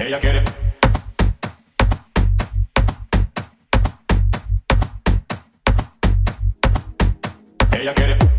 [0.00, 0.42] Ella quiere.
[7.72, 8.29] Ella quiere.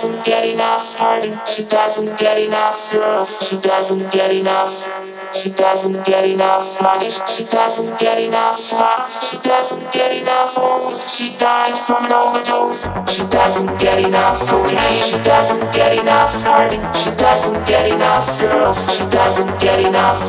[0.00, 1.34] Doesn't get enough honey.
[1.44, 3.28] She doesn't get enough love.
[3.42, 4.86] She doesn't get enough.
[5.34, 7.10] She doesn't get enough money.
[7.26, 9.28] She doesn't get enough slots.
[9.28, 11.12] She doesn't get enough hoes.
[11.12, 12.86] She died from an overdose.
[13.10, 15.02] She doesn't get enough cocaine.
[15.02, 16.78] She doesn't get enough honey.
[16.94, 18.78] She doesn't get enough girls.
[18.94, 20.22] She doesn't get enough.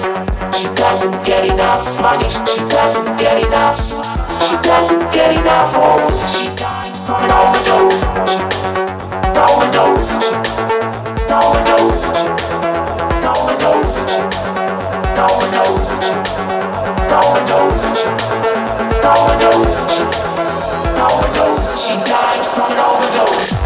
[0.58, 2.27] She doesn't get enough money.
[2.27, 3.77] She doesn't get enough.
[3.77, 6.25] She doesn't get enough hoes.
[6.34, 8.09] She died from an overdose.
[21.39, 23.59] She died from an overdose.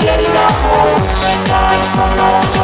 [0.00, 1.08] getting up, holes.
[1.22, 2.61] She died from all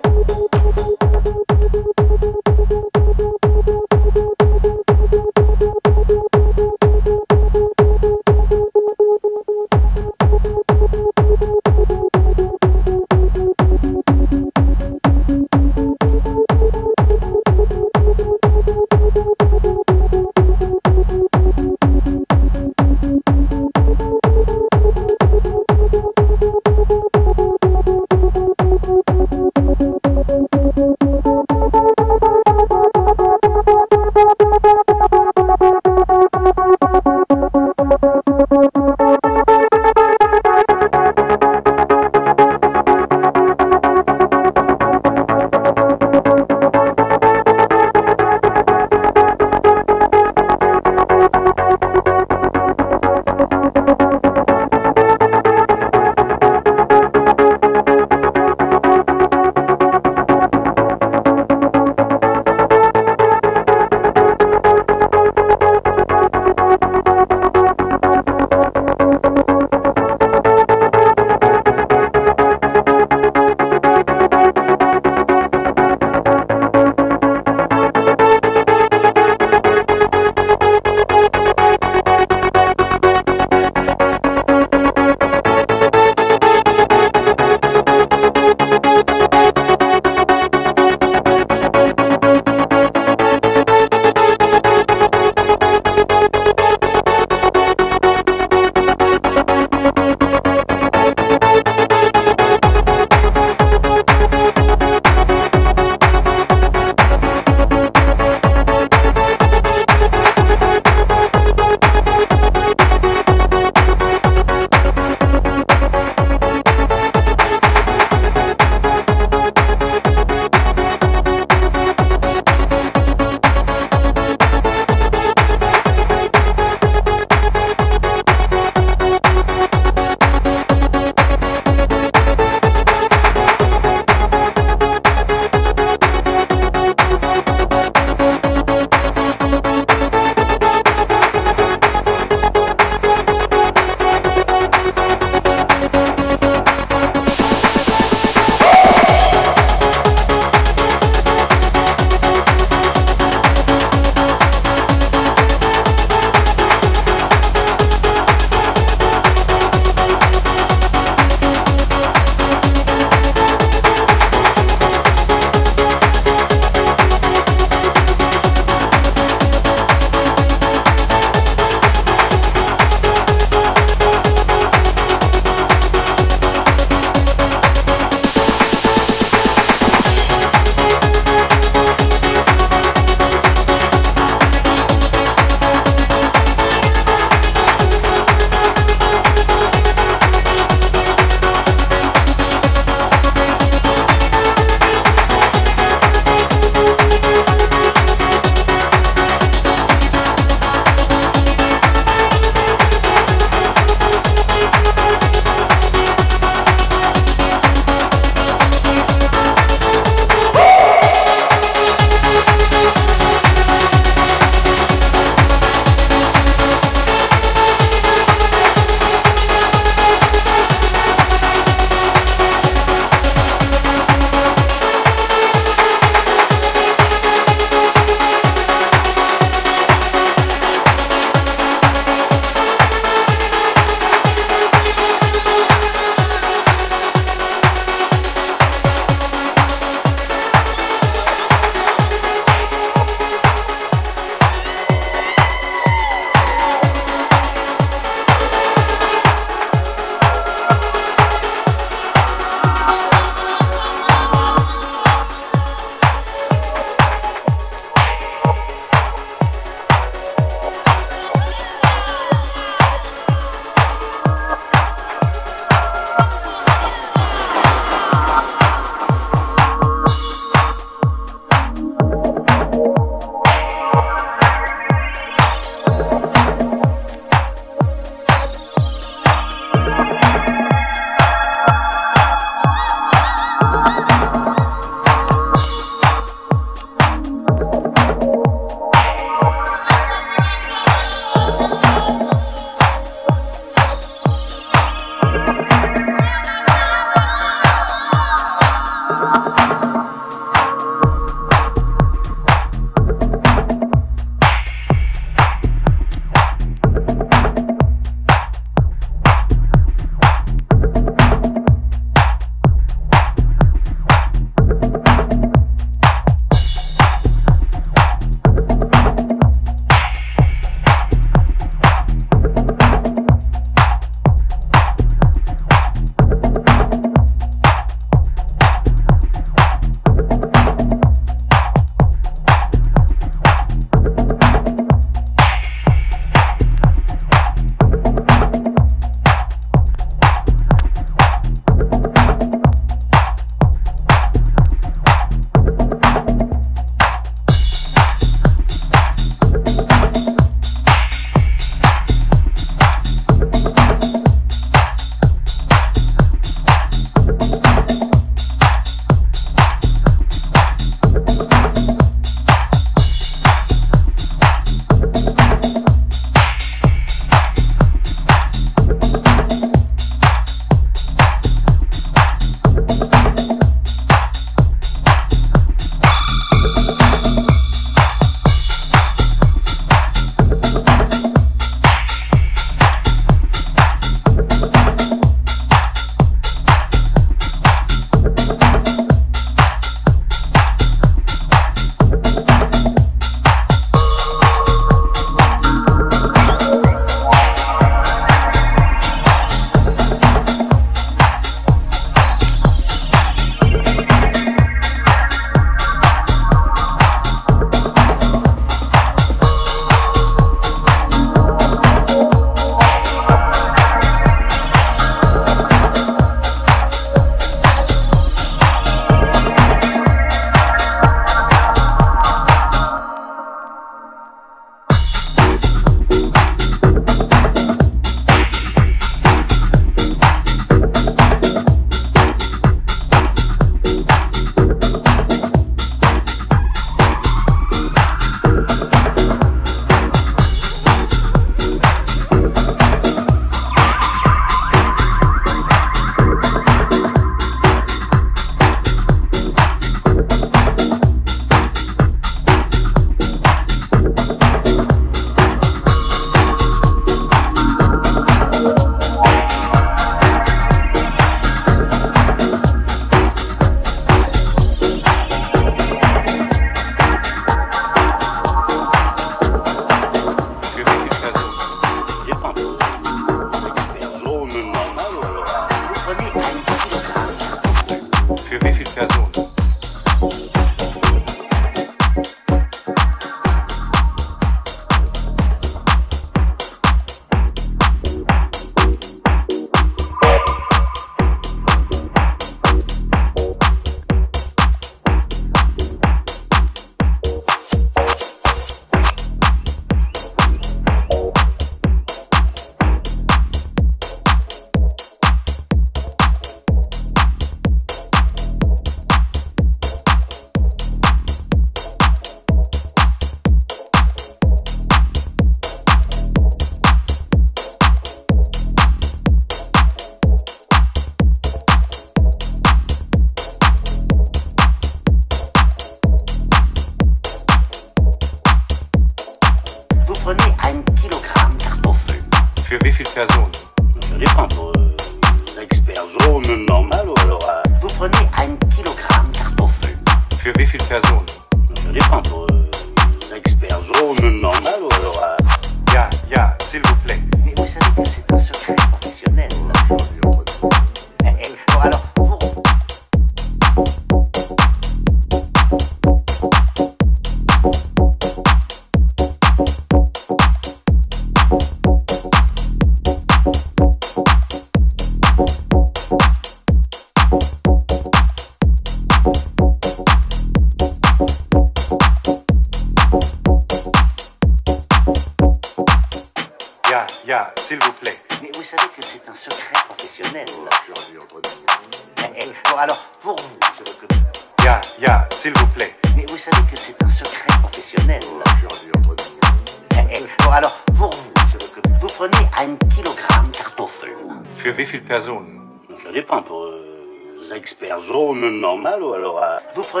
[599.96, 600.00] euh,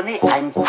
[0.52, 0.63] vous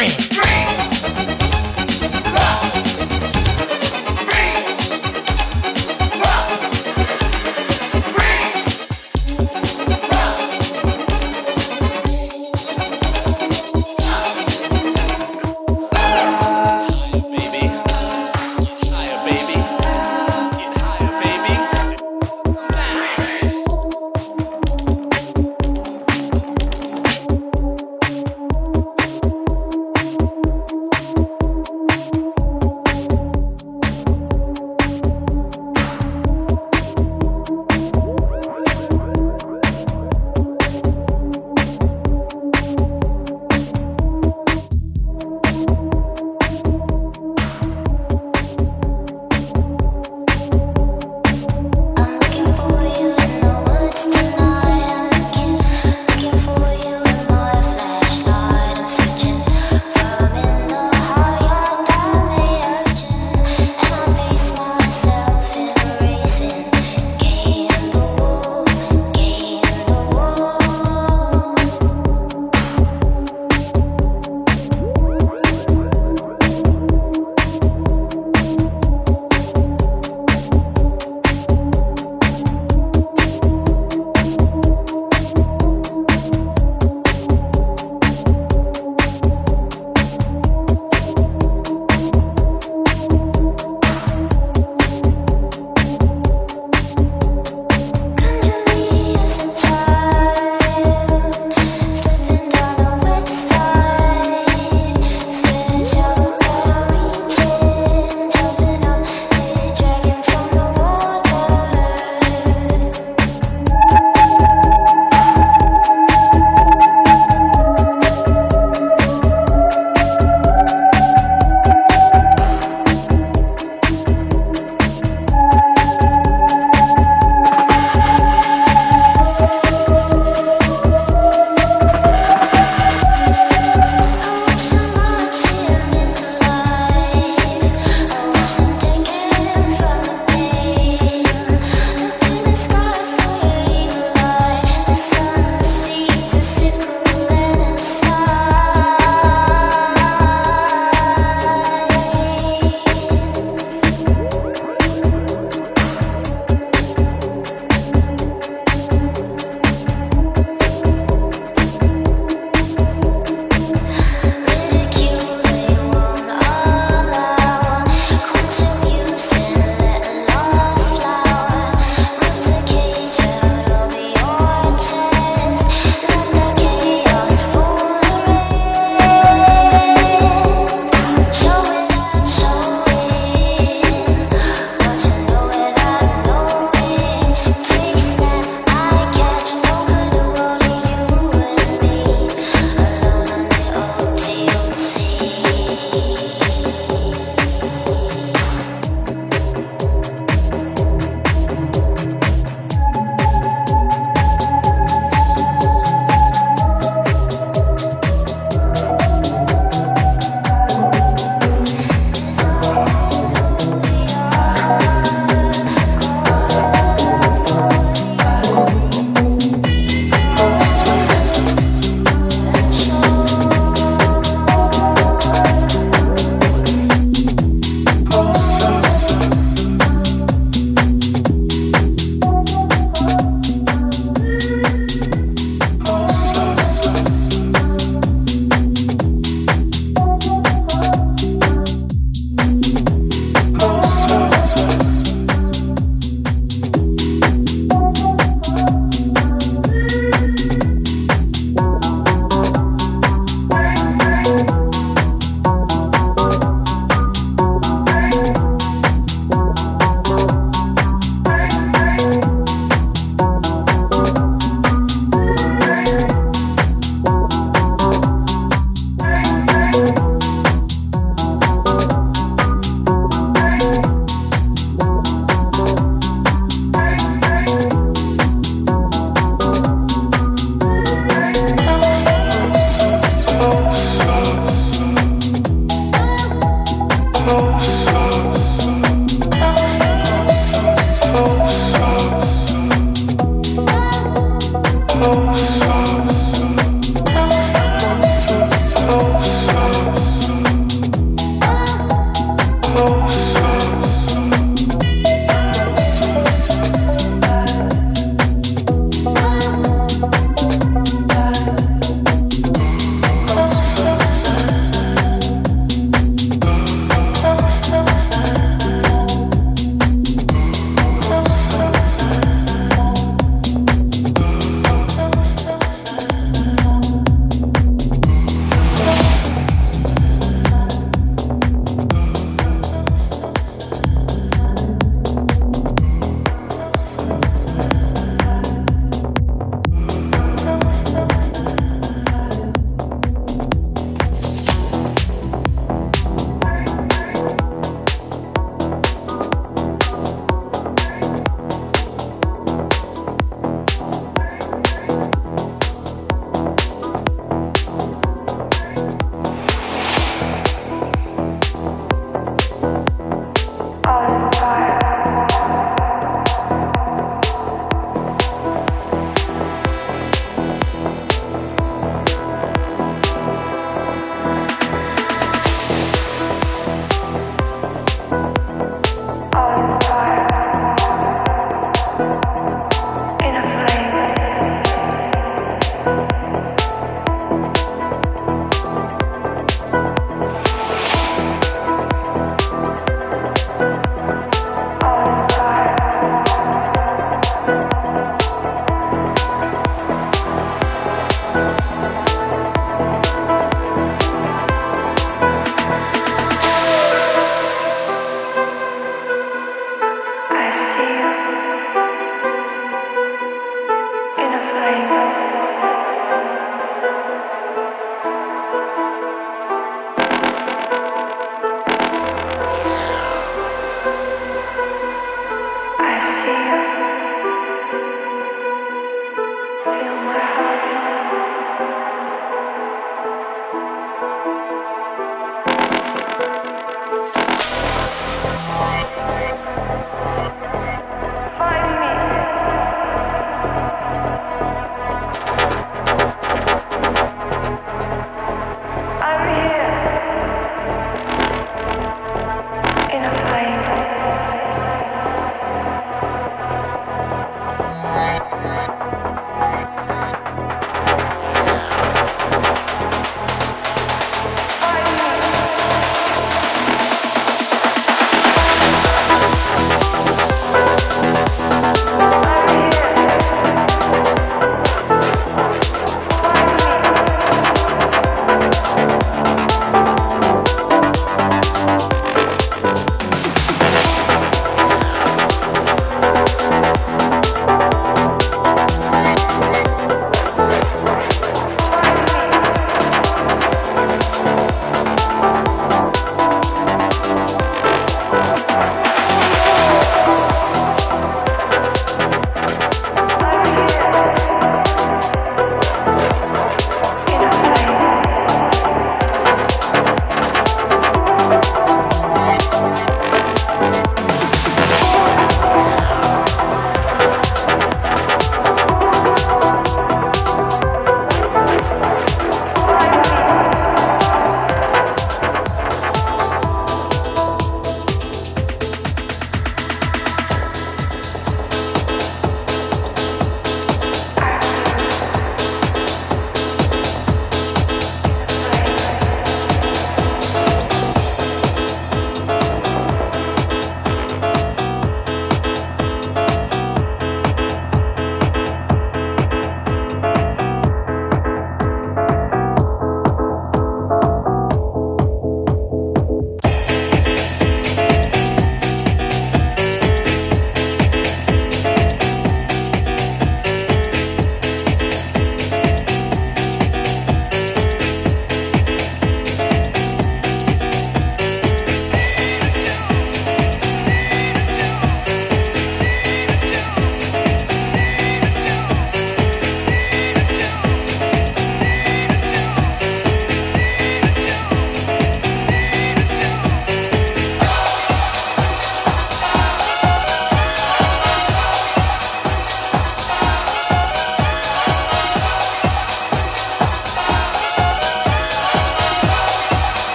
[0.00, 0.39] Killing